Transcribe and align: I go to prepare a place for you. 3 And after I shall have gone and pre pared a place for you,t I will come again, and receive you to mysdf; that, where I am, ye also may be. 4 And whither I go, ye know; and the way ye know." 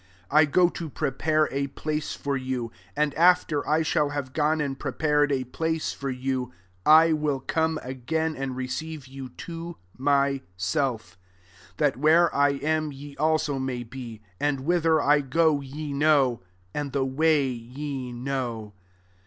I 0.31 0.45
go 0.45 0.67
to 0.67 0.89
prepare 0.89 1.47
a 1.51 1.67
place 1.67 2.15
for 2.15 2.35
you. 2.35 2.69
3 2.95 3.03
And 3.03 3.13
after 3.13 3.69
I 3.69 3.83
shall 3.83 4.09
have 4.09 4.33
gone 4.33 4.59
and 4.59 4.79
pre 4.79 4.93
pared 4.93 5.31
a 5.31 5.43
place 5.43 5.93
for 5.93 6.09
you,t 6.09 6.51
I 6.87 7.13
will 7.13 7.39
come 7.39 7.77
again, 7.83 8.35
and 8.35 8.55
receive 8.55 9.05
you 9.05 9.29
to 9.45 9.77
mysdf; 9.99 11.17
that, 11.77 11.97
where 11.97 12.33
I 12.33 12.53
am, 12.53 12.91
ye 12.91 13.15
also 13.17 13.59
may 13.59 13.83
be. 13.83 14.21
4 14.39 14.47
And 14.47 14.59
whither 14.61 14.99
I 14.99 15.19
go, 15.19 15.61
ye 15.61 15.93
know; 15.93 16.41
and 16.73 16.93
the 16.93 17.05
way 17.05 17.45
ye 17.49 18.11
know." 18.11 18.73